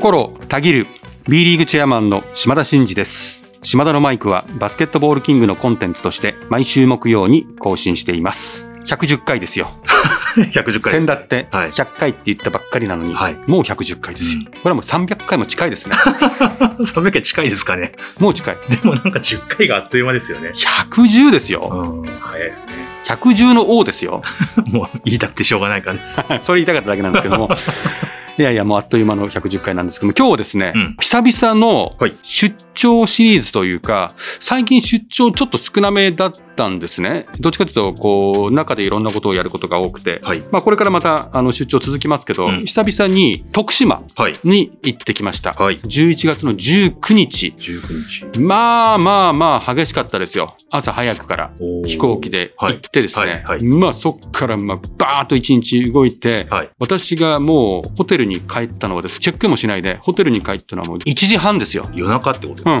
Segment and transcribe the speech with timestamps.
[0.00, 0.86] 心たぎる
[1.28, 3.44] B リーグチェアマンの島田真二です。
[3.60, 8.66] 島田のマイクはバスケットボールキングのコンテンツとして毎週木曜に更新しています。
[8.86, 9.68] 110回ですよ。
[10.40, 11.04] 110回です。
[11.04, 11.72] 先だってはい。
[11.72, 13.36] 100回って言ったばっかりなのに、はい。
[13.46, 14.44] もう110回ですよ、うん。
[14.46, 15.94] これはもう300回も近いですね。
[16.80, 17.92] 300回近いですかね。
[18.18, 18.56] もう近い。
[18.70, 20.52] でもなんか10回があっという間ですよね。
[20.88, 21.68] 110ですよ。
[21.70, 22.72] うん、早いですね。
[23.04, 24.22] 110の王ですよ。
[24.72, 26.40] もう言いたくてしょうがないからね。
[26.40, 27.50] それ言いたかっただけなんですけども
[28.40, 30.96] いやいやもうあっという間の110回なんですけども今日はですね、うん。
[30.98, 32.14] 久々のはい。
[32.22, 40.40] 出張シリーズというか最近出張ちょっと少なめだったんですねどっちかというとこう中でいろんなことをやることが多くて、はい。
[40.50, 44.34] まあ、これからまたあの出張続きますけど、うん久々に徳島はい。
[44.44, 45.80] に行ってきました、はい。
[45.80, 48.40] 11月の19日19日。
[48.40, 51.52] まあまあまあ激しかったですよ朝早くから
[51.86, 56.70] 飛行機で行ってですね、はいまあそっからまあバーッと一日動いて、はい。
[56.78, 61.84] 私がもうホテルに帰ったのはですチェックもしないでホテルに帰ったのはもう1時半ですよ。
[61.94, 62.80] 夜中ってことうん、お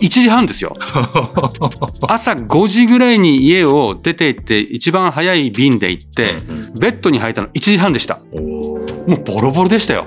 [0.00, 0.76] 1時半ですよ。
[2.08, 6.36] 朝5時ぐらいに家を出て行って一番早い便で行って、
[6.80, 8.20] ベッドに入ったの1時半でした。
[8.34, 10.04] もうボロボロでしたよ。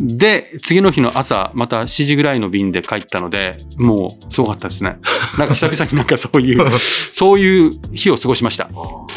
[0.00, 4.96] で、次の日の朝、また7時ぐらいの便で帰ったので、もうすごかったですね。
[5.38, 8.70] なんか久々になんかそういう、 そういう日を過ごしました。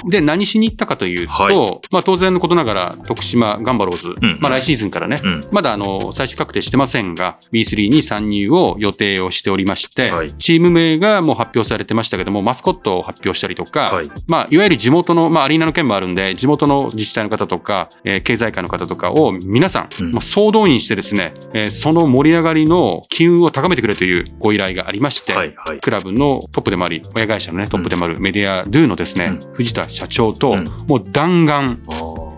[0.09, 1.55] で、何しに行ったかというと、はい
[1.91, 5.41] まあ当然のことながら、徳島ガンバローズ、うんまあ来シーズンからね、うん。
[5.51, 14.05] まだあの、最終確定してませんが、B3 に参入を予定をしておりまして、はいチーム名がもう発表されてましたけども、マスコットを発表したりとか、はい。
[14.27, 25.53] まあ、いわゆる地元の、まあ、アリーナの件もあるんで、地元の自治体の方とか、えー経済界の方とかを皆さん、うんまあ、総動員してですね、えーその盛り上がりの機運を高めてくれというご依頼がありまして、はい。
[25.55, 25.79] はい。
[25.79, 31.79] クラブのトップでもあり、親会社のね、トップでもあるメディアドゥのですね、藤田社長と、うんもう弾丸、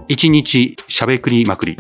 [0.05, 1.75] あー一日しゃべくりまくり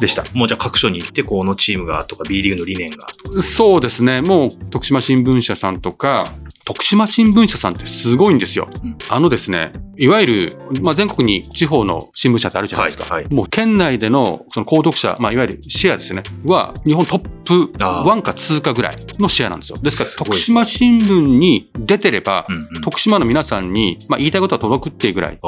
[0.00, 0.24] でした。
[0.34, 3.42] もうじゃあ各所に行って、このチームがとか、B リーグの理念がとか。
[3.42, 4.20] そうですね。
[4.20, 6.24] もう、徳島新聞社さんとか、
[6.64, 8.68] 徳島新聞社さんってすごいんですよ。
[8.82, 10.48] うんあのですね、いわゆる、
[10.80, 13.04] まあ、全国に地方の新聞社ってあるじゃないですか。
[13.04, 19.78] はいはいもう県内でのその購読者、まあ、いわゆるシェアですね、は日本トップあー1か2かぐらいのシェアなんですよ。
[19.78, 22.82] ですから、徳島新聞に出てれば、うんうん。
[22.82, 25.38] 徳島の皆さんに、まあ、言いたいことは届くっていうぐらい。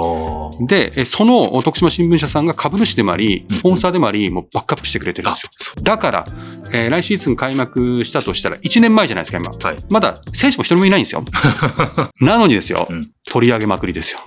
[0.67, 5.51] で、えその徳島新聞社さんが株主でもあり、スポンサーでもあり、もうバックアップしてくれてるんあですよ。
[5.77, 6.25] そだから、
[6.73, 9.51] えー来シーズン開幕したとしたら1年前じゃないですか、今。
[9.51, 9.59] う。
[9.65, 9.77] はい。
[9.91, 11.25] まだ選手も一人もいないんですよ。
[12.21, 14.21] なのにですよ、うん取り上げまくりですよ。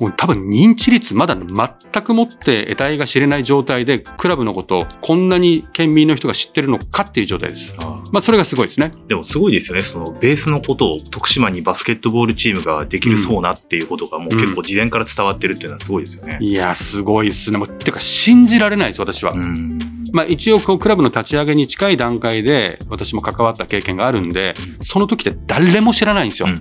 [0.00, 7.76] もう多分認知率まだ全くもって得体が知れない状態で、クラブのことをこんなに県民の人が知ってるのかっていう状態です。
[8.12, 8.92] まあそれがすごいですね。
[9.08, 9.82] でもすごいですよね。
[9.82, 16.38] そのベースのことを徳島にバスケットボールチームができるそうなっていうことがもう結構事前から伝わってるっていうのはすごいですよね。
[16.40, 17.58] いや、すごいですね。
[17.58, 19.32] もうてか信じられないです、私は。
[19.32, 19.78] うん。
[20.12, 26.48] まあ一応こうクラブの立ち上げに近い段階で私も関わった経験があるんで、その時って誰も知らないんですよ。
[26.48, 26.58] うん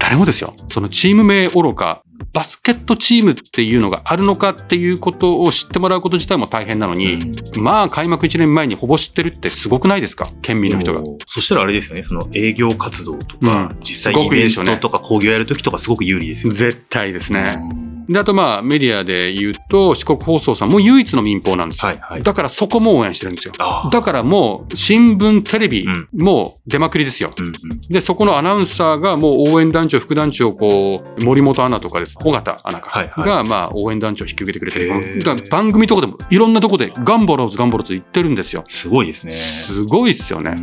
[0.00, 0.54] 誰もですよ。
[0.68, 2.02] そのチーム名愚か、
[2.32, 7.18] バスケットチームっていうのがあるのかっていうことを知ってもらうこと自体も大変なのに、
[7.60, 10.28] まあ開幕1年前にほぼ知ってるってすごくないですか？
[10.42, 11.02] 県民の人が。
[11.26, 12.02] そしたらあれですよね。
[12.02, 16.58] その営業活動とか、うん実際イベントとか興行やるときとかすごく有利ですよね。
[16.58, 17.56] 絶対ですね。
[17.56, 21.88] うんで、あとまあメディアで言うと四国放送さんも唯一の民放なんですよ。
[21.88, 22.22] はいはい。
[22.22, 23.54] だからそこも応援してるんですよ。
[23.90, 27.32] だからもう新聞、テレビうんもう出まくりですよ。
[27.38, 27.52] うんうん
[27.88, 32.16] で、そこのアナウンサーがもう応援団長、副団長、こう、森本アナとかです。
[32.24, 32.90] 尾形アナか。
[32.90, 34.88] はいはいが、まあ、応援団長を引き受けてくれてる
[35.20, 38.64] だから番組とかでも、いろんなとこで、ガンバローズ、ガンバローズ言ってるんですよ。
[38.66, 39.32] すごいですね。
[39.32, 40.56] すごいっすよね。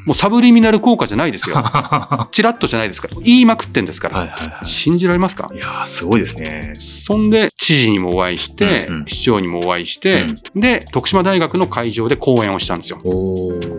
[0.00, 1.56] うんもうサブリミナル効果じゃないですよ。
[1.56, 3.16] は チラッとじゃないですから。
[3.22, 4.16] 言いまくってんですから。
[4.16, 5.48] いはいは信じられますか？
[5.52, 5.56] い。
[5.56, 6.72] いやーすごいですね。
[6.78, 13.00] そんで、知事にもお会いして、うんうん市長にもお会いして、で、徳島大学の会場で講演をしたんですよ。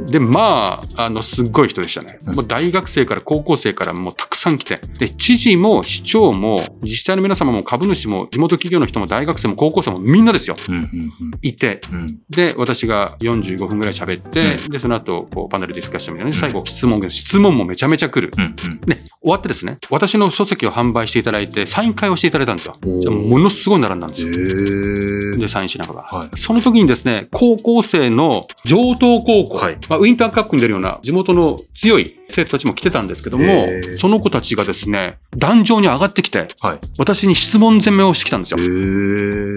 [0.07, 2.19] で、まあ、あの、すっごい人でしたね。
[2.27, 4.79] うんもう大学生から高校生からもうたくさん来て。
[4.99, 10.55] で、知事も市長も自治体の皆様も株主も地元企業の人も大学生も高校生もみんなですよ。
[10.69, 11.11] うんうん
[11.41, 11.81] いて。
[11.91, 18.31] うんうんで、私が45分ぐらい喋って、で、その後、こう、パネルディスカッションみたいなね、最後質問が、質問もめちゃめちゃ来る。
[18.37, 22.77] うんうんで、終わってですね、私の書籍を販売していただいて、サイン会をしていただいたんですよ。
[22.99, 24.29] じゃあものすごい並んだんですよ。
[24.29, 26.19] へで、サインしながら。
[26.19, 33.67] はいその時にですね、高校生の上東高校、はいまあ、ウィンターカップに出るような地元の強い生徒たちも来てたんですけども
[33.97, 36.79] その子たちがですね、壇上に上がってきて、はい。
[36.97, 38.57] 私に質問攻めをしてきたんですよ。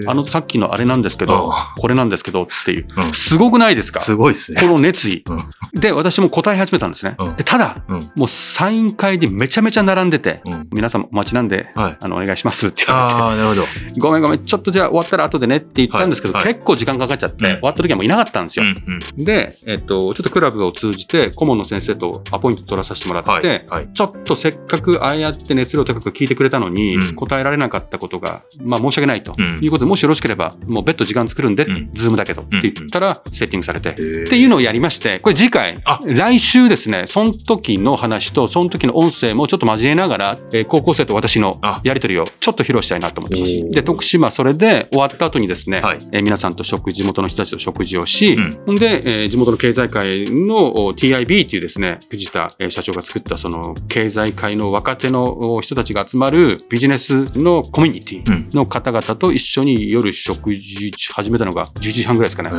[0.09, 2.87] あの、さっきのあれなんですけどあ、これなんですけどっていう。
[2.97, 3.99] うんすごくないですか？
[3.99, 4.61] すごいですね。
[4.61, 5.23] この熱意。
[5.27, 5.37] うん
[5.79, 7.15] で、私も答え始めたんですね。
[7.19, 7.99] うんでただ、うん。
[8.15, 10.67] もうサイン会でめちゃめちゃ並んでて、うん。
[10.71, 11.97] 皆様お待ちなんで、はい。
[12.01, 13.15] あの、お願いしますって言われて。
[13.15, 13.63] ああ、なるほど。
[13.99, 18.71] ごめんごめん、ちょっとじゃあ終わったら後でねって言ったんですけど、はいはい結構時間かかっちゃって、うん終わった時はもういなかったんですうよ。
[18.71, 18.75] ん
[19.17, 19.23] うん。
[19.23, 23.65] で、えっと、ちょっとクラブを通じて、顧問の先生とアポイント取らさせてもらって。
[23.93, 35.99] ちょっとせっかくああやって熱量高く聞いてくれたのに、うん答えられなかったことが、まあ申し訳ないと、うんいうことで、もしよろしければ、もう別途時間作るんで、うんズームだけどって言ったら、セッティングされて、っっていうのをやりまして、これ次回あ、
[36.35, 43.69] 来週ですね、その時の話と、その時の音声もちょっと交えながら、えー高校生と私のあやりとりをちょっと披露したいなと思ってます。
[43.69, 62.51] で、徳島それで終わった後にですね、はいえー皆さんと食事、地元の人たちと食事をし、うんほんで、えー地元の経済界のお TIB っていうですね、藤田えー社長が作ったその経済界の若手のお人たちが集まるビジネスのコミュニテうんィの方々と一緒に夜食事始めたのが11時半ぐらいですかね。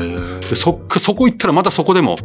[0.49, 2.17] でそっかそこ行ったらまたそこでも。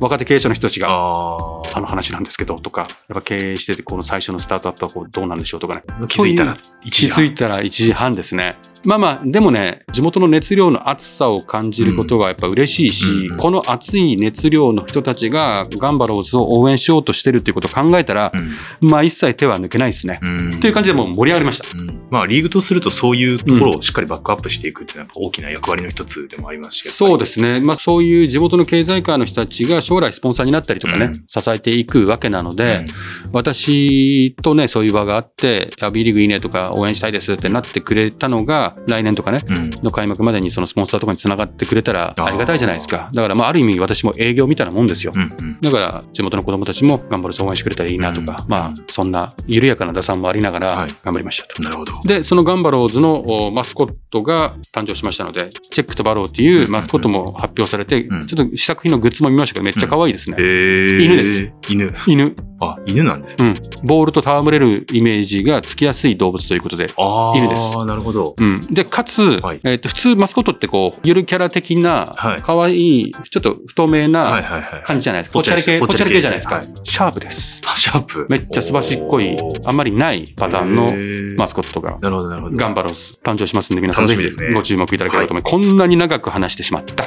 [0.00, 5.82] 若手経営者の人たちが、ああの話なんですけどとか、やっぱ経営しててこの最初のスタートアップはこうどうなんでしょうとかね。
[5.88, 6.06] あ。
[6.06, 7.24] 気づいたら1気時半。
[7.24, 8.52] づいたら1時半ですね。
[8.84, 18.88] まあまあ、でもね、地元の熱量の熱さを感じることがやっぱ嬉しいし、うんこの熱い熱量の人たちがガンバローズを応援しようとしてるっていうことを考えたらう、ん。
[18.88, 20.18] まあ一切手は抜けないですね。
[20.22, 20.60] うん。
[20.60, 21.78] という感じでもう盛り上がりました。
[21.78, 26.90] うんまあ、リーグとするとそういうところをしっかりバックアップしていくっていうのはやっぱ大きな役割の一つでもありますし。
[26.90, 27.60] そうですね。
[27.60, 32.86] まあそういう地元の経済界の人たちが将来スポンサーになったりとかね、うん支えていくわけなので、うん
[33.32, 39.70] 私とね、そういう場があって、いや B リーグいいねとか応援したいですってなってくれたのが、来年とかね、うん。
[39.84, 43.10] の開幕までにそのスポンサーとかにつながってくれたらありがたいじゃないですか。
[43.12, 45.12] だからまあある意味私も営業みたいなもんですよ。
[45.14, 45.60] うんうん。
[45.60, 51.62] だから地元の子供たちも頑張る応援してくれたらいいなとか、うんまあそんな緩やかな打算もありながらはい頑張りましたと。
[51.62, 51.92] なるほど。
[52.04, 53.12] で、そのガンバローズの
[53.46, 60.36] おマスコットが誕生しましたので、チェックとバローっていうマスコットも発表されて、うんちょっと試作品のグッズも見ましたけど、めっちゃ可愛いですね。
[60.38, 61.52] えー犬です。
[61.68, 61.92] 犬。
[62.06, 62.47] 犬。
[62.60, 63.48] あ、犬なんですね。
[63.82, 63.86] うん。
[63.86, 66.86] ボールと戯れるイメージがつきやすい動物ということで。
[66.96, 68.34] ああ、犬ですなるほど。
[68.36, 68.74] うん。
[68.74, 74.82] で、かつ、はいえっ、と、普通マスコットってこう、ゆるキャラ的なはい、可愛い、ちょっと太めはいなはいはい。
[74.84, 75.34] 感じじゃないですか。
[75.34, 76.54] ぽっちゃり系、ぽっちゃり系じゃないですか。
[76.56, 77.60] はシャープです。
[77.66, 78.26] あシャープ。
[78.30, 81.98] めっちゃすばしっこいあんまりないパターンのマスコットが。
[81.98, 82.56] なるほどなるほど。
[82.56, 85.50] ガンバロス誕生しますんで、皆さんぜひ楽しみですねご注目いただければと思います。
[85.50, 87.04] こんなに長く話してしまった。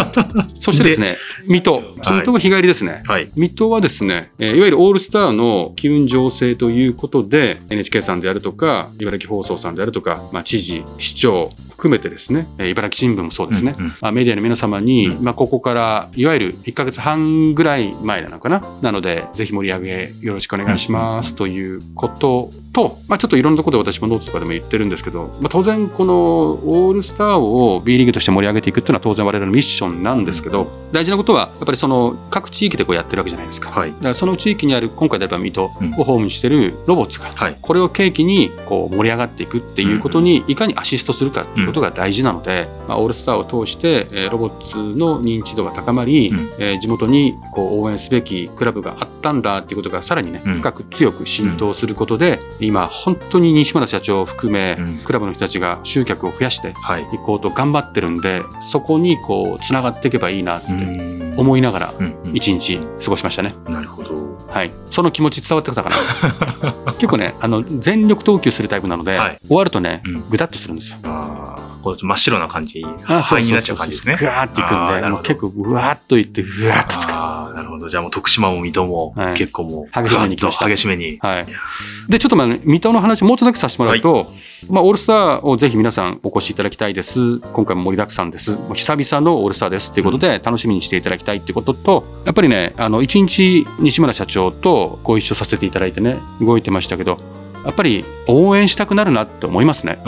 [0.58, 1.82] そしてですね、水戸。
[1.98, 3.02] 水戸が日帰りですね。
[3.06, 3.28] はい。
[3.36, 18.62] 水戸はですね、えーいわゆるオールスターの機運醸成ということで、NHK さんであるとか、茨城放送さんであるとか、まあ、知事、市長含めてですね、えー茨城新聞もそうですね、うんうんまあ、メディアの皆様に、うんまあ、ここからいわゆる1ヶ月半ぐらい前なのかな。
[18.82, 33.70] なので、ぜひ盛り上げよろしくお願いしますということと、まあ、ちょっといろんなところで私もノートとかでも言ってるんですけど、まあ、当然このオールスターを B リーグとして盛り上げていくっていうのは当然我々のミッションなんですけど、大事なことはやっぱりその各地域でこうやってるわけじゃないですか。
[33.70, 33.90] はい。
[33.90, 37.56] だからその地域にある今回であれば水戸うんをホームにしてるロボッツが、はい。
[37.60, 46.38] これを契機にこう盛り上がっていくっていうことにいかにアシストするかっていうことが大事なので、まあ、オールスターを通して、えーロボッツの認知度が高まり、うん。
[46.58, 50.54] えー地元にこう応援すべきクラブがあったんだっていうことがさらにね、うん。
[50.56, 54.98] 深く強く浸透することで、今本当に西村社長を含め、うん。
[54.98, 57.02] クラブの人たちが集客を増やしてはい。
[57.02, 61.34] いこうと頑張ってるんでそこにこうつながっていけばいいなってうん。
[61.36, 62.36] 思いながらうんうん。
[62.36, 63.54] 一日過ごしましたね。
[63.68, 64.30] なるほど。
[64.48, 65.90] はい、その気持ち伝わってきたか
[66.84, 66.92] な？
[66.98, 69.38] 結構ねあの全力投球するタイプなので、はい。
[69.46, 70.28] 終わるとねうん。
[70.28, 70.96] ぐたっとするんですよ。
[71.82, 74.16] こう真っ白な感じ、あ灰になっちゃう感じですね。
[74.18, 77.16] ぐわーっていくんで、あーなるほどもう結構ぐわーっといって、ぐわーっと使う。
[77.16, 77.88] ああ、なるほど。
[77.88, 81.18] じゃあもう徳島も水戸もはい結構もう、激しめに激しめに。
[81.20, 81.46] はい。
[82.08, 84.30] で、ちょっとまあ、ね、水戸の話もうちょっとだけさせてもらうと、
[84.68, 87.38] まあ、オールスターをぜひ皆さんお越しいただきたいです。
[87.38, 88.52] 今回も盛りだくさんです。
[88.52, 97.18] もう久々のオールスターですっていうことで、楽しみにしていただきたいっていうことと、やっぱりね、あの、一日西村社長とご一緒させていただいてね、動いてましたけど、
[97.64, 99.98] やっぱり応援したくなるなって思いますね。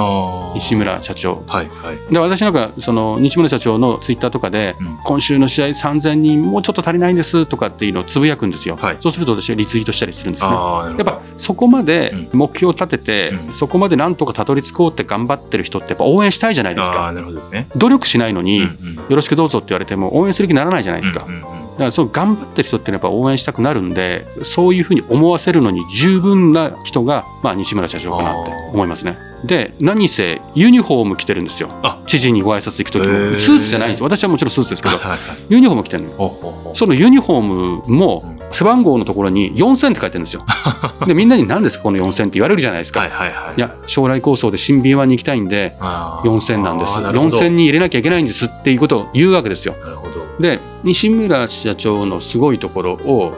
[0.54, 1.42] 西村社長。
[1.46, 2.12] はいはい。
[2.12, 8.76] で、私なんか、その、西村社長のツイッターとかで、うん今週の試合3000人もうちょっと足りないんですとかっていうのをつぶやくんですよ。
[8.76, 10.50] はいそうすると私はリツイートしたりするんですね。
[10.52, 17.02] やっぱそこまでう目標を立てて、うんそこまでなんとかたどり着こうって頑張ってる人ってやっぱ応援したいじゃないですか。
[17.04, 17.66] ああ、なるほどですね。
[17.76, 21.24] 努力しないのに、うんうんよろしくどうぞって言われても応援する気にならないじゃないですか。
[21.26, 29.18] うんうんうんだからその頑張ってる人っていうのはやっぱ応援したくなるんで、そういうふうに思わせるのに十分な人が、まあ、西村社長かなって思いますね。
[29.44, 31.70] で、何せユニフォーム着てるんですよ。
[31.82, 33.14] あ知事にご挨拶行く時も。
[33.36, 34.06] スーツじゃないんですよ。
[34.06, 40.44] 私はもちろんスーツですけど、はいはいユニフォーム着てるのそのユニフォームもうん背番号のところに4000って書いてるんですよ。
[41.06, 43.00] で、みんなに何ですかこの4000って言われるじゃないですか。
[43.00, 46.96] はいはいはいいや、将来構想で新 B1 に行きたいんで、あー4000なんです。
[46.96, 49.74] あーなるほど4000に入れなきゃいけないんですっていうことを言うわけですよ。
[49.82, 53.34] なるほどで、西村社長のすごいところを、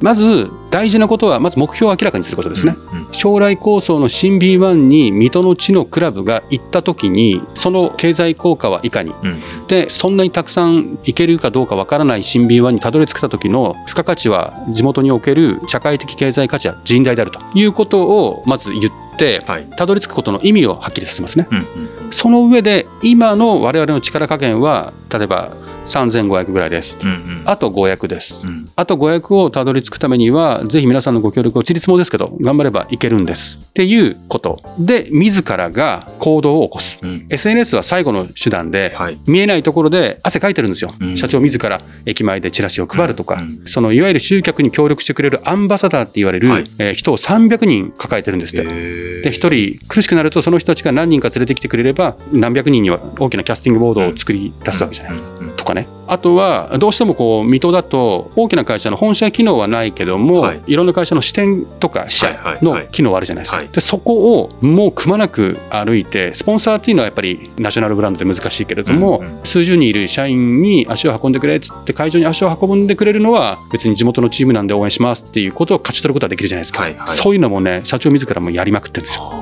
[0.00, 2.76] まず大事なことは、まず目標を明らかにすることですね。
[2.92, 9.12] うんうん将来構想の新 B1 に水戸の地のクラブが行った時に、その経済効果はいかに。
[9.22, 21.46] うんで、そんなにたくさん行けるかどうかわからない新 B1 にたどり着けた時の付加価値は地元における社会的経済価値は甚大であるということをまず言って、はいたどり着くことの意味をはっきりさせますね。
[21.50, 21.66] うんうん
[22.10, 25.52] その上で今の我々の力加減は例えば
[25.86, 26.98] 3500ぐらいです。
[27.00, 28.46] うんうんあと500です。
[28.46, 33.58] うんあと500をたどり着くためには、ぜひ皆さんのご協力を、ちりつもですけど、頑張ればいけるんです。
[33.62, 37.00] っていうことで、自らが行動を起こす。
[37.02, 40.94] うん SNS は最後の手段で、はい見えないところで汗かいてるんですよ。
[41.00, 49.22] うん社長自ら駅前でチラシを配るとか、うんそのいわゆる集客に協力してくれるアンバサダーって言われる、はいえー人を300人抱えてるんですって。
[49.22, 55.41] で、一人苦しくなると、その人たちが何人か連れてきてくれれば、何百人には大きなキャスティングボードを作り出すわけじゃないですか。
[55.62, 55.86] とかね。
[56.08, 63.58] あとは、どうしてもこう、水戸だと、大きな会社の本社機能はないけども、はいい、ろんな会社の支店とか支社はいはいはいの機能はあるじゃないですか。
[63.58, 76.82] はいで、そこをもうくまなく歩いて、スポンサーっていうのはやっぱりナショナルブランドで難しいけれども、うんうん数十人いる社員に足を運んでくれっつって会場に足を運んでくれるのは別に地元のチームなんで応援しますっていうことを勝ち取ることができるじゃないですか。
[76.82, 79.41] はいはいそういうのもね、社長自らもやりまくってるんですよ。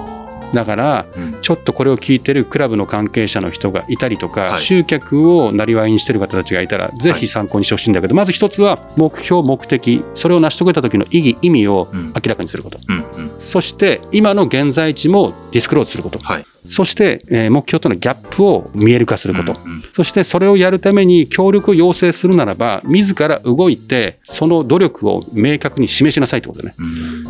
[0.55, 1.39] だから、うん。
[1.41, 4.61] ちょっとこれを聞いてるクラブの関係者の人がいたりとか、はい。
[4.61, 12.79] 集客をなりわいにしてる方たちがいたら、ぜひ参考にしてほしいんだけど、まず一つは目標、目的、それを成し遂げた時の意義、意味をうん明らかにすること。
[12.89, 12.97] うん。
[12.97, 13.33] うん。
[13.39, 16.19] そして、今の現在地もディスクローズすること。
[16.19, 19.53] はいそして、えー目標とのギャップを見える化すること。
[19.65, 19.81] うんうん。
[19.81, 26.75] そしてそれをやるために協力を要請するならば、自ら動いて、その努力を明確に示しなさいってことね。
[26.79, 26.83] う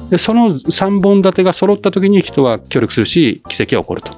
[0.06, 0.10] ん。
[0.10, 4.12] で、その3本立てが揃った時に人は協力するし、奇跡が起こると。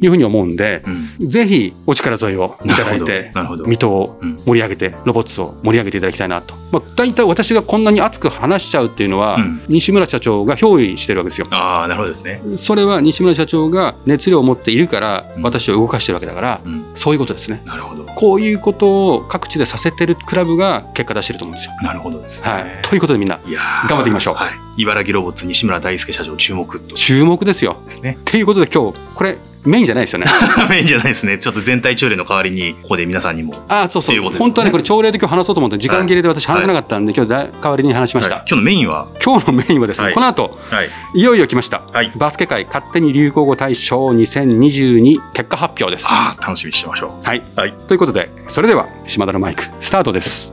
[0.00, 0.82] いうふうに思うんで、
[1.20, 1.28] うん。
[1.30, 3.30] ぜひお力添えをいただいて、
[3.66, 6.54] 水戸をうん盛り上げて、ロボッツを盛り上げていただきたいなと。
[6.72, 9.60] まあ、大体私がこんなに熱く話しちゃうっていうのは、うん。
[9.68, 11.46] 西村社長が憑依してるわけですよ。
[11.50, 12.40] ああなるほどですね。
[12.56, 15.42] それは西村社長が熱量を持っているからうん。
[15.42, 16.92] 私を動かしてるわけだから、うん。
[16.94, 17.62] そういうことですね。
[17.64, 18.04] なるほど。
[18.04, 21.74] こういうことを各地でさせてるクラブが結果出してると思うんですよ。
[21.82, 22.50] なるほどですね。
[22.50, 22.78] はい。
[22.82, 23.40] ということでみんな、
[23.88, 24.34] 頑張っていきましょう。
[24.34, 24.82] はい。
[24.82, 26.94] 茨城ロボッツ西村大輔社長注目と。
[26.94, 27.78] 注目ですよ。
[27.84, 28.16] ですね。
[28.20, 30.26] っていうことで今日、これメインじゃないですよね。
[30.70, 34.14] メインじゃないですねちょっと全体朝礼の代わりにここで皆さんにもああ、そうそう。
[34.14, 38.36] っていうことですよね本当はね、これ朝礼で今日話そうと思って、時間切れで私話せなかったんで、今日だ代わりに話しました。
[38.36, 39.06] はい今日のメインは？
[39.22, 41.82] 今日のメインはですね、はいこの後、はいいよいよ来ました。
[41.92, 46.06] はいバスケ界勝手に流行語大賞2022結果発表です。
[46.08, 47.38] ああ楽しみにしてましょはい。
[47.38, 50.52] うはいということで、それでは、島田のマイク、スタートです。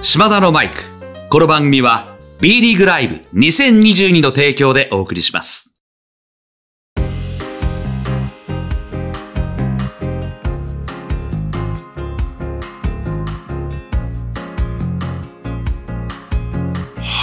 [0.00, 0.82] 島田のマイク。
[1.30, 2.13] この番組は
[2.44, 5.73] B リーグライブ2022の提供でお送りします。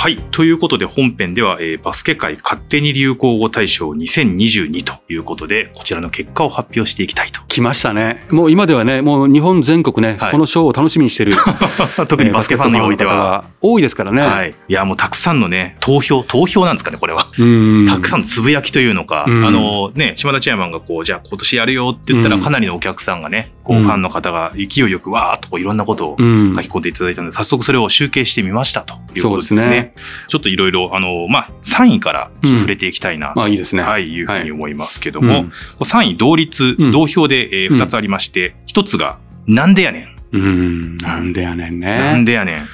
[0.01, 0.17] はい。
[0.31, 7.39] ということで本編では、えーバスケ界勝手に流行語大賞2022ということで、こちらの結果を発表していきたいと。
[7.46, 8.25] 来ましたね。
[8.31, 11.36] もう今ではね、もう日本全国ね、はいこの賞を楽しみにしてる。
[12.10, 13.46] 特にバスケファンにおいては。
[13.46, 13.51] えー。
[13.62, 14.24] 多いですからね。
[14.24, 14.55] はい。
[14.67, 17.27] いや、もうたくさんのね、投票、投票なんですかね、これは。
[17.38, 17.86] うん。
[17.88, 29.91] たくさんのつぶやきというのか、うんあのね、島田チェアマンがこう、じゃあ今年やるよって言ったら、うんかなりのお客さんがね、こううんファンの方が勢いよくわーっといろんなことをうん書き込んでいただいたので、早速それを集計してみましたということですね。
[30.28, 33.84] ちょっといろいろ、あの、まあ、3位から触れていきたいなと、まあいいですね。
[33.84, 40.22] はい、いうふうに思いますけども、うん3位同率、うん同票で、えうん2つありまして、1つが、なんでやねん。
[40.34, 40.98] うん。
[40.98, 41.88] なんでやねんね。
[41.88, 42.68] なんでやねん。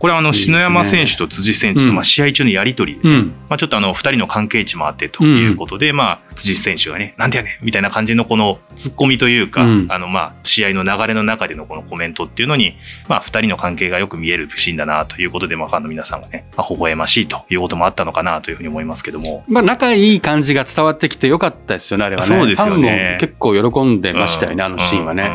[0.00, 3.34] これはあの、篠山選手と辻選手の、うんまあ、試合中のやりとりで、うん。
[3.50, 12.76] まあ、ちょっとあの、二人の関係値もあってということで、まあ、辻選手がね、なんでやねんみたいな感じのこの突っ込みというか、うんあの、まあ、試合の流れの中でのこのコメントっていうのに、
[13.08, 19.44] まあ、二人の関係がよく見えるシーンだなということで、まあ、ファンの皆さんがね、まあ、微笑ましいということもあったのかなというふうに思いますけども。
[19.48, 22.28] まあ仲いい感じが伝わってきてよかったですよね、あれはね。
[22.28, 25.30] そうですよねファンも結構喜んでましたよね、あのシーンはね。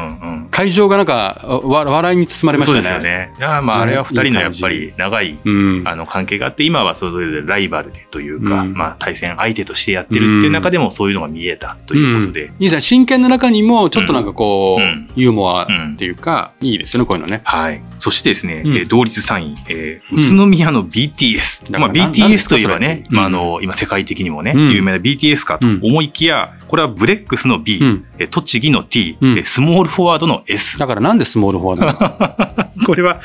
[0.51, 2.81] 会場がなんかわ笑いに包まれましたね。
[2.81, 3.34] そうですよね。
[3.38, 5.81] いや、まあ、あれは二人のやっぱり長いうん。
[5.85, 12.81] あの関係があって、今はそれぞれライバルでというか、うんまあ対戦相手としてやってるっていう中でもそういうのが見えたということで、いいですね。
[12.81, 17.41] 真剣の中にも、ちょっとなんかこう、うんユーモアっていうか、いいですよね、こういうのね。
[17.45, 17.81] はい。
[18.00, 21.77] そしてですね、うんえー同率3位、えーうん宇都宮の BTS。
[21.79, 28.05] まあ BTS といえばね、まああの、今世界的にもね、うん有名な BTS かと思いきや、これはブレックスの B、うん。
[28.19, 30.77] えー栃木の T、うんえースモールフォワードの S。
[30.79, 32.65] だからなんでスモールフォワードなの？
[32.85, 33.21] これは、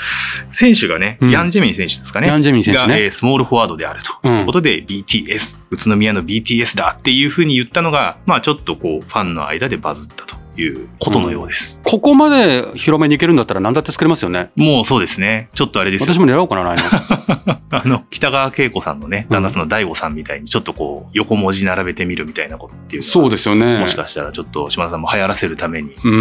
[0.50, 2.28] 選手がね、うんヤン・ジェミン選手ですかね。
[2.28, 4.12] ヤンジェミン選手ねが、えースモールフォワードであると。
[4.22, 11.80] うんいうことで BTS、宇都宮の BTS だっていうふうに言ったのが、まあちょっとこう、ファンの間でバズったということのようです。
[11.84, 14.50] ここまで広めに行けるんだったら何だって作れますよね。
[14.56, 15.48] もうそうですね。
[15.54, 17.60] ちょっとあれですよ私も狙おうかな、来年。
[17.70, 23.78] あの、北川景子さんのね、旦那さんの大悟さんみたいに、ちょっとこう、横文字並べてみるみたいなことっていうそうですよね。
[23.78, 26.12] もしかしたらちょっと島田さんも流行らせるために、うん。
[26.12, 26.16] う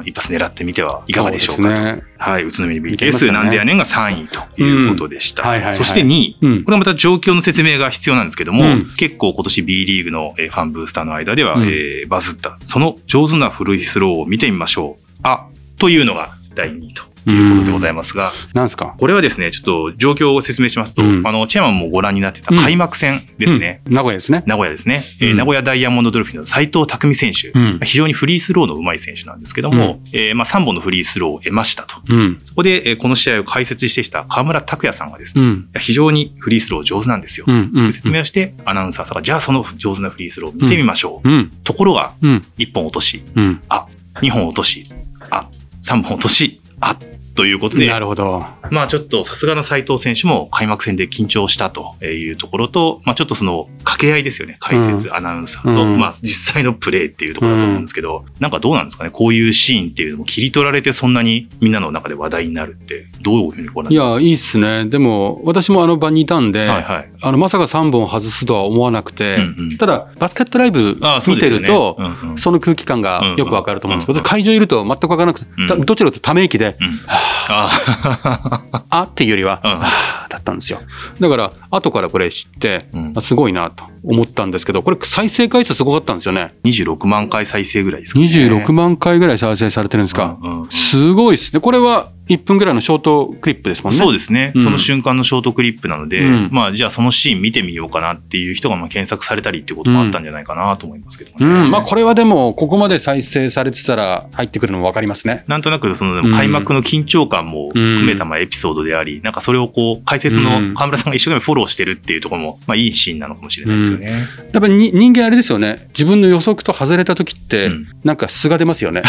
[0.00, 1.82] ん一発狙ってみてはいかがでしょうかと。
[2.18, 3.74] はい、宇都宮 BTS なんでやね。
[3.74, 5.72] んが3位ということでした。
[5.72, 6.36] そして2位。
[6.42, 6.64] うん。
[6.64, 8.86] これはまた状況の説明が必要なんですけども、うん。
[8.96, 11.68] 結構今年 B リーグのえーファンブースターの間では、うん。
[11.68, 15.04] えーバズった、その上手なフルイスローを見てみましょう。
[15.22, 15.46] あ、
[15.78, 18.94] というのが第2位ということでございますが、なんですか？
[18.98, 23.82] これはですね、ちょっと状況を説明しますと、うんあの、チェアマンもご覧になってた開幕戦ですね。
[23.86, 24.42] うん名古屋ですね。
[24.46, 27.48] 名古屋ですね、えーうん名古屋ダイヤモンドドルフィンの斉藤匠選手。
[27.48, 27.80] うん。
[27.82, 31.96] 非常にフリースローの上手い選手なんですけども、えーまあ、3本のフリースローを得ましたと。
[32.08, 32.40] うん。
[32.44, 35.68] そこで、えーこの試合を解説してきた河村拓也さんがですね、うん。
[35.78, 37.46] 非常にフリースロー上手なんですよ。
[37.48, 37.70] うん。
[37.74, 37.92] うん。
[37.92, 41.28] 説明をして、アナウンサーさんが、じゃあその上手なフリースローを見てみましょう。
[41.28, 41.50] うん。
[41.64, 42.44] ところが、うん。
[42.58, 43.60] 1本落とし、うん。
[43.68, 43.86] あ、
[44.20, 44.86] 2本落とし、
[45.30, 45.48] あ、
[45.84, 46.96] 3本落とし、あ、
[47.38, 48.44] ということでな、るほど。
[48.72, 54.56] まあちょっとさすがの斉藤選手も開幕戦で緊張したというところと、まあちょっとその掛け合いですよね。
[54.58, 59.10] 解説、アナウンサーと、うんまあ実際のプレーっていうところだと思うんですけど、なんかどうなんですかね？
[59.10, 64.86] こういうシーンっていうのも切り取られてそんなにみんなの中で話題になるって、どういうふうにご覧いや、いいっすね。
[64.86, 67.10] でも、私もあの場にいたんで、はいはい。
[67.20, 71.38] あの、まさか3本外すとは思わなくて、うんうんただ、バスケットライブ見。
[71.38, 75.46] てると、うんうんその空気感がよくわかると思うんですけど、うんうん会場いると全くわからなくて、
[75.84, 80.80] どちらかとため息で、うんああ っていうよりは、うんはあだったんですよ。
[81.20, 86.54] だから、後からこれ知って、うんあすごいなと思ったんですけど、これ再生回数すごかったんですよね。
[86.64, 88.26] 26万回再生ぐらいですかね。
[88.26, 90.36] 26万回ぐらい再生されてるんですか。
[90.42, 91.60] うんうんうんすごいですね。
[91.60, 93.98] これは1分ぐらいのショートクリップですもんね。
[93.98, 101.60] そうですね、うんその瞬間のショートクリップなので、うんまあじゃあそのシーン見てみようかなっていう人がまあ検索されたりっていうこともあったんじゃないかなと思いますけどもね。
[101.64, 101.70] うん。
[101.70, 105.44] まあこれはでも、ここまで再生されてたら入ってくるのもわかりますね。
[105.46, 114.10] なんとなくその開幕の緊張感も含めたまあエピソードであり、なんかそれをこう解説の河村さんが一生懸命フォローしてるっていうところもまあいいシーンなのかもしれないですよね。
[114.52, 115.88] やっぱりに人間あれですよね。
[115.88, 119.02] 自分の予測と外れた時って、うんなんか素が出ますよね。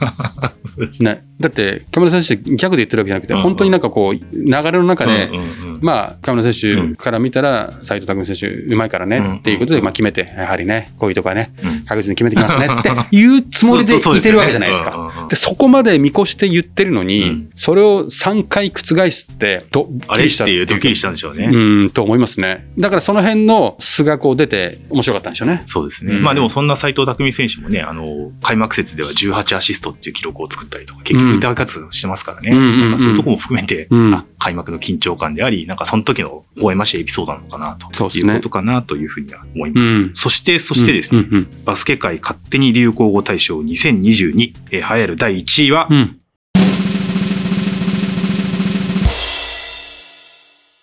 [0.64, 1.24] そうですね。
[1.40, 14.94] だって、河村選手ギャグで言ってるわけじゃなくて、うんうん本当になんかこう、流れの中で、うんうんうんまあ、河村選手から見たら、斉藤匠選手、うまいからね、うんっていうことで、まあ、決めて、やはりね、こういうとこはね、うん確実に決めてきますね って言うつもりでいてるわけじゃないですか。
[14.96, 21.50] うんうんうんで、そこまで見越して言ってるのに、うんそれを3回覆すって、どあれっていうドッキリしたんでしょうね。
[21.52, 22.66] うん、と思いますね。
[22.78, 25.62] だからその辺の素がこう出て、面白かったんでしょうね。
[25.66, 26.14] そうですね。
[26.14, 32.43] うんまあでもそんな斉藤匠選手もね、あの、開幕節では18アシストっていう記録を作ったりとか、結局大活躍してますからね。
[32.52, 32.80] うんうんうん。
[32.82, 34.14] なんかそういうところも含めて、うん。
[34.14, 38.10] あ開幕の緊張感であり、なんかその時の微笑ましいエピソードなのかなとね。
[38.14, 39.86] いうことかなというふうには思います。
[39.86, 40.10] うん。
[40.14, 46.20] そして、そしてですね、うんうんバスケ界勝手に流行語大賞2022、えー流行る第1位は、うんうん。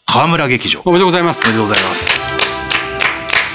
[0.06, 0.82] 河村劇場。
[0.86, 1.42] おめでとうございます。
[1.44, 1.48] お。
[1.48, 2.12] めでとうございます。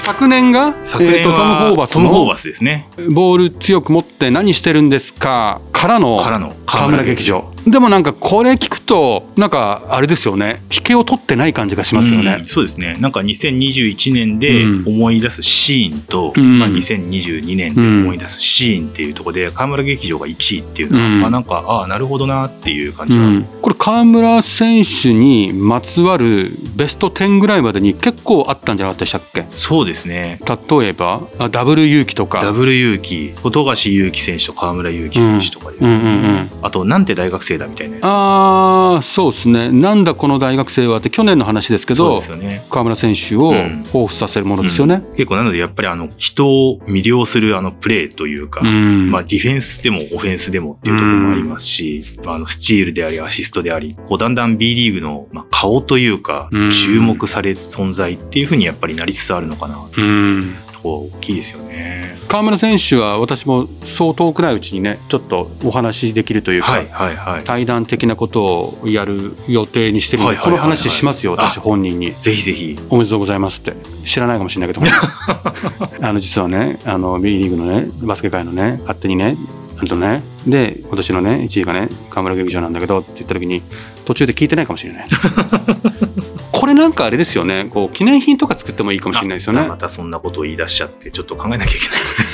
[0.01, 1.93] 昨年が、昨年は、えーとトム・ホーバスの？
[1.95, 2.87] トムホーバスですね。
[3.13, 5.59] ボール強く持って何してるんですか？
[5.73, 6.17] からの。
[6.17, 7.51] からの河村劇場。
[7.65, 10.61] でもなんかこれ聞くと、なんかあれですよね。
[10.71, 12.45] 引けを取ってない感じがしますよねうん。
[12.45, 12.97] そうですね。
[12.99, 23.25] なんか2021年でうん思い出すシーンと、うんまあ、2022年で思い出すシーンっていうところで、河村劇場が1位っていうのは、うんまあなんか、ああ、なるほどなっていう感じは。
[23.25, 29.45] うん、これ河村選手にまつわるベスト10ぐらいまでに結構あったんじゃなかったでしたっけ？
[29.51, 30.39] そうですね。
[30.69, 35.97] 例えばあダブル勇気とかダブル勇気、富樫勇樹選手と河村勇樹選手とかですよね。
[35.97, 37.97] うんうんうんあと、なんて大学生だみたいな。
[38.01, 39.71] ああそうですね。
[39.71, 42.63] なんだこの大学生はって去年の話ですけそうどですよね。
[42.69, 43.83] 河村選手をうん。
[43.91, 45.03] 彷彿させるものですよね。
[45.15, 49.11] 結構なので、やっぱりあの、人を魅了するあの、プレーというか、うん。
[49.11, 60.53] まあ、ディフェンスでもオフェンスでもっていうところもありますし、まあ、あのスチールでありアシストであり、こうだんだん B リーグのまあ顔というかうん、注目される存在っていうふうにやっぱりなりつつあるのかなうん
[60.87, 62.17] とここ大きいですよね。
[62.27, 67.43] 川村選手は私もそう遠くないうちにねちょっとお話しできるというか、はいはいはい。
[67.43, 68.43] 対談的なこと
[68.81, 72.79] をやる予定にしてるんで、はいはいはいはいこの話しますよ私あ本人にぜひぜひ。
[72.89, 73.73] おめでとうございますって
[74.05, 74.85] 知らないかもしれないけど
[76.01, 79.35] あの実はねあの B リーグのねバスケ界のね勝手にね
[79.77, 83.61] なんとねで今年のね1位がね河村劇場なんだけどって言った時に
[84.05, 85.07] 途中で聞いてないかもしれない
[86.59, 87.67] これなんかあれですよね。
[87.69, 89.67] こう記念品とか作ってもいいかもしれないですよね。
[89.67, 92.27] またそんなことを言い出しちゃって、ちょっと考えなきゃいけないですね。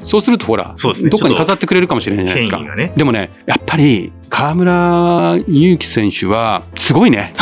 [0.04, 1.10] そうするとほらそうですね。
[1.10, 2.76] どっかに飾ってくれるかもしれないじゃないですか。
[2.76, 2.92] ね。
[2.94, 7.34] でもねやっぱり河村勇輝選手はすごいね。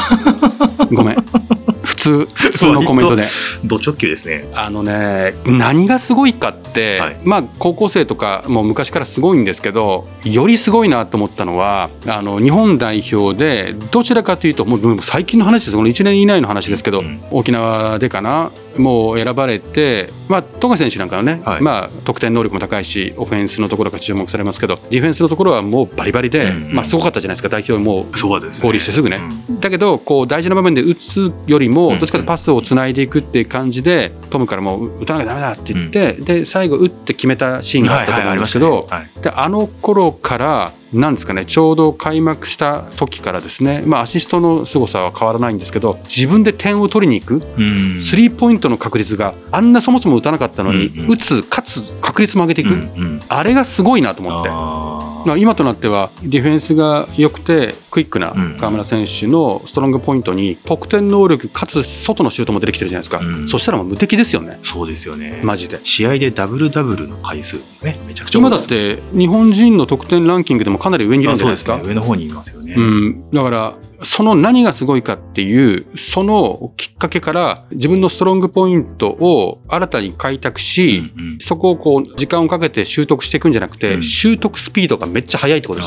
[0.93, 1.17] ごめん。
[1.17, 1.74] 普
[2.05, 3.25] 通普通のコメントで。
[3.65, 4.49] ド直球ですね。
[4.53, 7.17] あのね何がすごいかって、はい。
[7.25, 15.77] まあ高校生とかもう昔からすごいんですけどよりすごいなと思ったのはあの日本代表でどちらかというともう最近の話です。
[15.77, 17.23] この1年以内の話ですけど、うん。
[17.31, 21.63] 沖縄でかなもう選ばれて、まあ、富樫選手なんかはね、はい。
[21.63, 26.75] まあ、得点能力も高いしオフェンスのところが注目されますけどディフェンスのところはもうバリバリで、うんうん。
[26.75, 28.69] まあ、すごかったじゃないですか代表もそうかですね。
[28.69, 29.21] 合流してすぐね。
[29.49, 29.61] うん。
[29.61, 38.89] だけどこう大事な場面で打つよりうんもどっちかとパスをつないでいくっていう感じでトムからもう打たなきゃダメだって言って、で最後打って決めたシーンがあったと思うんですけど、
[39.35, 48.01] あの頃からなんですかねちょうど開幕した時からですね、まあ、アシストの凄さは変わらないんですけど自分で点を取りに行くうん。
[48.01, 51.11] スリーポイントの確率があんなそもそも打たなかったのに、うんうん。
[51.11, 53.21] 打つかつ確率も上げていく、うんうん。
[53.29, 54.49] あれがすごいなと思って。
[54.53, 58.57] あまあ今となってはディフェンスが良くてクイックなうん。
[58.59, 63.49] 河村選手のストロングポイントに得点能力かつ外のシュートも出てきてるじゃないですか、うん。
[63.49, 64.59] そしたらもう無敵ですよね。
[64.61, 65.41] ーそうですよね。
[65.43, 65.81] マジで。
[65.83, 71.79] 試合でダブルダブルの回数ね、めちゃくちゃ多今だって日本人の得点ランキングでもかなり上にいるんじゃないですか？
[71.79, 71.89] すね。
[71.89, 72.75] 上の方にいますよね。
[72.77, 81.39] うん、だからその何がすごいかっていうそのきっかけから自分のストロングポイントを新たに開拓し、うんうん。
[81.41, 84.03] そこをこう時間をかけて習得していくんじゃなくて、うん。
[84.03, 85.87] 習得スピードがめっちゃ速いってことで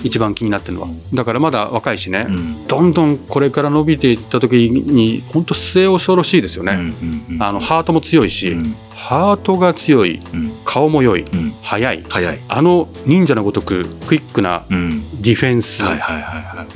[0.00, 0.06] す。
[0.06, 0.88] 一番気になってるのは。
[1.14, 2.66] だからまだ若いしね、うん。
[2.66, 7.42] どんどんこれから伸びていった時に本当末恐ろしいですよね、うんうんうん。
[7.42, 10.50] あのハートも強いし、うんハートが強いうん。
[10.64, 11.52] 顔も良いうん。
[11.62, 12.04] 速い。
[12.08, 12.38] 早い。
[12.48, 15.22] あの忍者のごとくクイックなうん。
[15.22, 15.82] ディフェンス。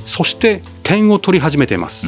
[0.07, 2.07] そして点を取り始めています、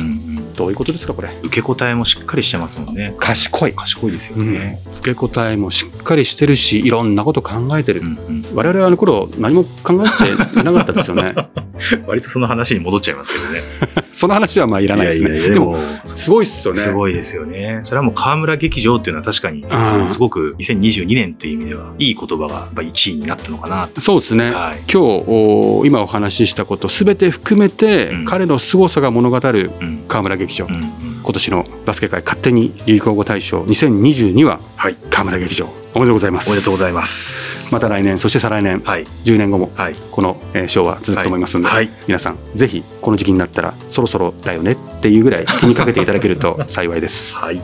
[0.56, 1.30] どういうことですかこれ？
[1.42, 3.14] 受け答えもしっかりしてますもんね。
[3.18, 4.52] 賢い、賢いですようん。
[4.52, 4.80] ね。
[4.98, 8.44] 受け答えもしっかりしてるしいろんなこと考えてる、うんうん。
[8.54, 11.34] 我々はあの頃何も考えてなかったですよね
[12.06, 13.62] 割とその話に戻っちゃいますけどね。
[14.12, 17.80] その話はまあいらないですねいやいやでもすごいっすよねすごいですよね。
[17.82, 24.00] それはもう河村劇場っていうのは確かにうんすごく2022年っていう意味ではいい言葉がやっぱ1位になったのかなと。
[24.00, 24.78] そうですね、はい。
[24.90, 30.92] 今日お今お話ししたことすべて含めて、うん彼の凄さが物語るうん河村劇場、うんうん
[31.24, 34.96] 今年のバスケ界勝手に流行語大賞2022ははい。
[35.10, 37.72] 河村劇場おめでとうございますおめでとうございます。
[37.72, 39.04] また来年そして再来年はい。
[39.24, 39.94] 10年後もはい。
[40.10, 41.88] このえー賞は続くと思いますので、はい。
[42.08, 47.60] 皆さんぜひこの時期になったらそろそろだよねっていうぐらい 気にかけていただけると幸いですはい。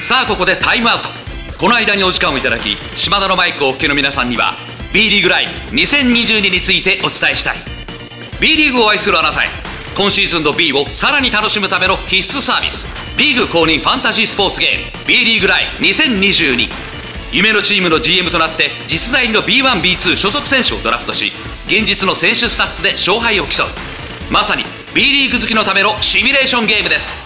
[0.00, 1.08] さあここでタイムアウト
[1.58, 4.54] この間にお時間をいただき島田のマイクをお聞きの皆さんには
[4.92, 7.56] B リーグライブ2022についてお伝えしたい
[8.40, 9.48] B リーグを愛するあなたへ
[9.96, 16.68] 今シーズンの B をさらに楽しむための必須サービスリーグ公認ファンタジースポーツゲーム B リーグライ2022
[17.32, 21.30] 夢のチームの GM となって実在の B1B2 所属選手をドラフトし
[21.66, 23.66] 現実の選手スタッツで勝敗を競う。
[24.32, 27.24] まさに B リーグ好きのためのシミュレーションゲームです。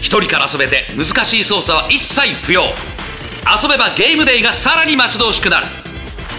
[0.00, 2.64] 一人から遊べて難しい操作は一切不要。
[2.64, 5.66] 遊べばゲームデイがさらに待ち遠しくなる。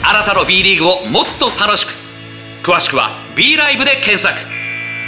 [0.03, 1.93] あなたの B リーグをもっと楽しく。
[2.61, 4.35] 詳しくは B ライブで検索。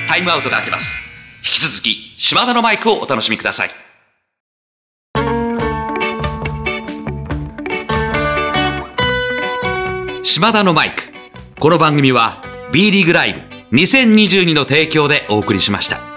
[0.08, 1.18] タイムアウトが明けます。
[1.40, 3.70] 引き続き島田のマイクをお楽しみください。
[10.24, 11.04] 島田のマイク。
[11.60, 16.13] この番組は B リーグライブ2022の提供でお送りしました。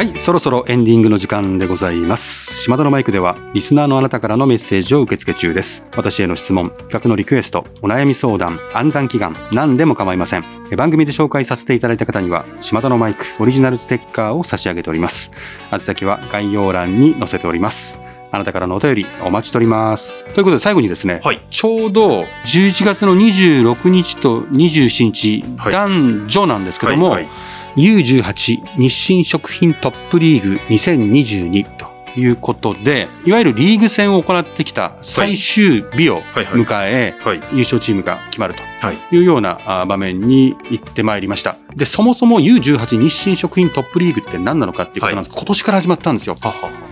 [0.00, 2.56] はいそろそろエンディングの時間でございます。
[2.56, 5.84] 島田のマイクではリスナーのあなたからのメッセージを受け付け中です。
[5.94, 10.44] 私への質問企画のリクエストお悩み相談暗算祈願何でも構いません。
[10.72, 15.32] え番組で紹介させていただいた方には島田のマイクオリジナルステッカーを差し上げております。
[15.70, 17.98] 宛先は概要欄に載せております。
[18.32, 20.24] あなたからのお便りお待ちしております。
[20.32, 21.42] ということで最後にですね、はい。
[21.50, 25.72] ちょうど11月の26日と27日、はい。
[25.74, 37.40] 男女なんですけども、はいはい U18 日清食品トップリーグ2022ということで、いわゆるリーグ戦を行ってきた最終日を迎え、はい。
[37.52, 39.16] 優勝チームが決まるとはい。
[39.16, 41.56] いうようなあ場面に行ってまいりました。
[41.76, 45.32] で、そもそも U18 日清食品トップリーグって何なのかっていうことなんです。
[45.32, 46.36] が、今年から始まったんですよ。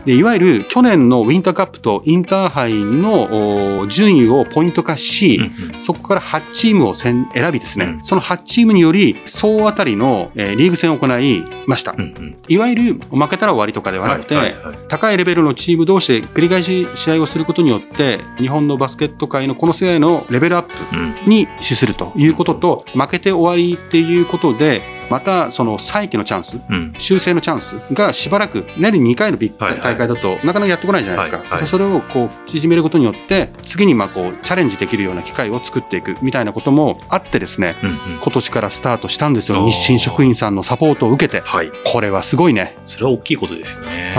[0.05, 5.81] で、いわゆる去年のウィンターカップとインターハイのお順位をポイント化し、うんうん。
[5.81, 8.05] そこから8チームを選選びですね、うん。
[8.05, 11.93] その8チームにより総当たりの、えーリーグ戦を行いました。
[11.93, 12.37] うんうん。
[12.49, 21.14] いわゆる負けたら終わりとかではなくて、はいはいはい高いレベルのチーム同士で繰り返し試合をすることによって、日本のバスケット界のこの世代のレベルアップうん。
[21.27, 26.92] に資するということと、負けて終わりっていうことで、でまたその再起のチャンス、うん。
[26.99, 31.66] 修正のチャンスがしばらく年に2回のビッグ大会だとなかなかやってこないじゃないですか、はいはい。
[31.66, 37.97] それをこう縮めることによって次にまあこうチャレンジできるような機会を作っていくみたいなこともあってですねうんうん。
[38.21, 41.71] 今年からスタートしたんですよ日清食品さんのサポートを受けてはい。
[41.85, 44.14] これはすごいね、それは大きいことですよね。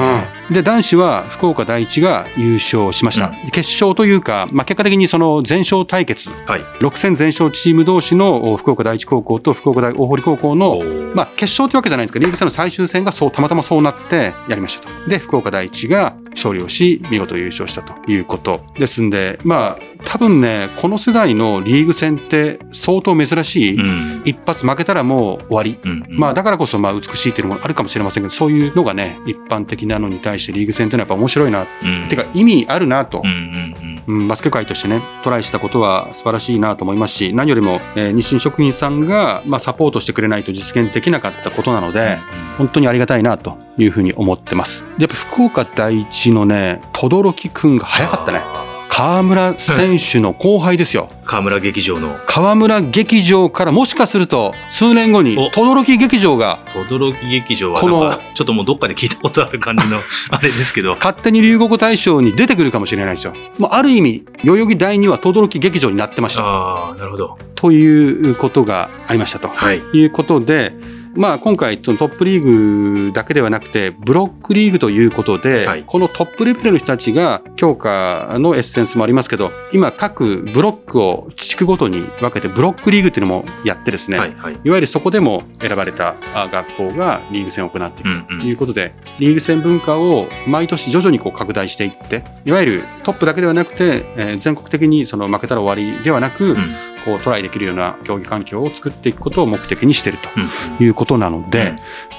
[0.49, 3.45] うん、で男子は福岡第一が優勝しました、うん。
[3.45, 6.29] で決勝というか、まあ、結果的にその全勝対決。
[6.29, 6.61] はい。
[6.79, 15.09] 6戦全勝チーム同士のお福岡第一高校と福岡大大堀高校のまあ、決勝というわけじゃないんですけど、リーグ戦の最終戦がそう、たまたまそうなってやりましたと。
[15.09, 23.75] で、福岡第一が勝利をし、見事優勝したということですんで、まあ、多分ね、この世代のリーグ戦って相当珍しい。
[23.75, 25.79] うん一発負けたらもう終わり。
[25.83, 42.17] うんうんまあ、だからこそ、まあ、美しいっていうのもあるかもしれませんけど、そういうのがね、一般的なのに対してリーグ戦っていうのはやっぱ面白いな、うんてか意味あるなとうんうんうん、バスケ界としてね、トライしたことは素晴らしいなと思いますし、何よりも、えー日清食品さんが、まあ、サポートしてくれないと実現できなかったことなので、
[42.57, 44.83] 本当にありがたいなというふうに思ってます。
[44.97, 48.41] でやっぱ福岡第一のね、轟くんが早かったね。
[48.89, 51.09] 河村選手の後輩ですよ。
[51.23, 59.99] 河村劇場の河村劇場からもしかすると数年後にお轟劇場が轟劇場はこのちょっともうどっかで聞いたことある感じの
[60.31, 63.33] あれですけど勝手に流行語大賞に出てくるかもしれないですよ。
[63.59, 66.41] まあ、ある意味、代々木第二は轟劇場になってました。
[66.41, 69.49] ああなるほどということがありましたと。
[69.49, 70.73] はいいうことで、
[71.15, 75.83] まあ、今回、そのトップリーグだけではなくて、ブロックリーグということで、はい。
[75.85, 84.59] このトップレベルの人たちが強化のエッセンスもありますけど、今、各ブロックを地区ごとに分けて、ブロックリーグっていうのもやってですね、はいはい。
[84.63, 88.09] いわゆるそこでも選ばれたあ学校がリーグ戦を行っていく。
[88.09, 96.69] うんうというんことで、リーグ戦文化を毎年徐々にこう拡大していって、いわゆるトップだけではなくて、えー全国的にその負けたら終わりではなく、うん
[97.05, 100.77] こうトライできるような競技環境を作っていくことを目的にしているうん。
[100.77, 101.75] ということなので、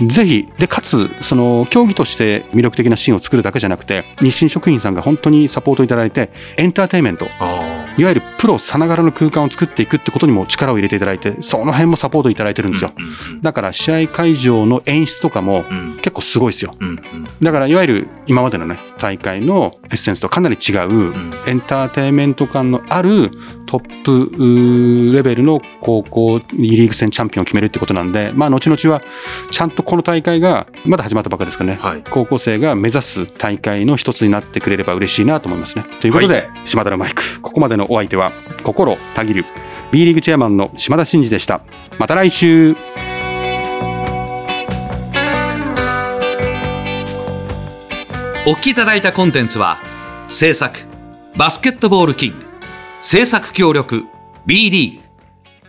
[0.07, 12.93] ぜひ、で、かつ、その競技として魅力的なシーンを作るだけじゃなくて、日清食品さんが本当にサポートいただいて、エンターテインメント、あいわゆるプロさながらの空間を作っていくってことにも力を入れていただいて、その辺もサポートいただいてるんですよ。
[12.97, 13.11] うんうん
[13.43, 15.91] だから試合会場の演出とかもうん。
[16.01, 16.75] 結構すごいですよ。
[16.79, 17.27] うんうん。
[17.43, 21.35] だからいわゆる今までのね、大会のエッセンスとかなり違う、ん。
[21.47, 23.31] エンターテインメント感のある
[23.67, 24.37] トップ
[25.13, 29.03] レベルの高校リーグ戦チャンピオンを決めるってことなんで、まあ後々は
[29.51, 32.03] ちゃんとこの大会がまだ始まったばっかですからね、はい。
[32.11, 35.85] 高校生が目指す大会の一つになってくれれば嬉しいなと思いますね。
[36.01, 39.45] ということで、島田のマイク、ここまでのお相手は心たぎる
[39.93, 41.63] B リーグチェアマンの島田真二でした。
[41.99, 42.77] また来週。
[48.47, 49.79] お聞きいただいたコンテンツは
[50.27, 50.81] 制作
[51.37, 52.47] バスケットボールキング。
[53.03, 54.05] 制作協力
[54.47, 55.03] B リーグ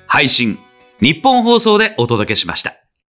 [0.07, 0.59] 配信
[0.99, 2.80] 日本放送でお届けしました。